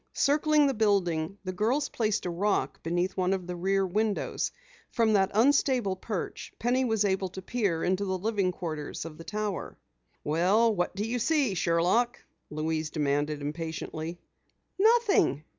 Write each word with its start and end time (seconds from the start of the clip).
Circling 0.15 0.65
the 0.65 0.73
building, 0.73 1.37
the 1.43 1.53
girls 1.53 1.87
placed 1.89 2.25
a 2.25 2.29
rock 2.31 2.81
beneath 2.81 3.15
one 3.15 3.33
of 3.33 3.45
the 3.45 3.55
rear 3.55 3.85
windows. 3.85 4.51
From 4.89 5.13
that 5.13 5.29
unstable 5.31 5.95
perch, 5.95 6.51
Penny 6.57 6.83
was 6.83 7.05
able 7.05 7.29
to 7.29 7.41
peer 7.43 7.83
into 7.83 8.03
the 8.05 8.17
living 8.17 8.51
quarters 8.51 9.05
of 9.05 9.19
the 9.19 9.23
tower. 9.23 9.77
"Well, 10.23 10.73
what 10.73 10.95
do 10.95 11.05
you 11.07 11.19
see, 11.19 11.53
Sherlock?" 11.53 12.17
Louise 12.49 12.89
demanded 12.89 13.43
impatiently. 13.43 14.19
"Nothing." 14.79 15.43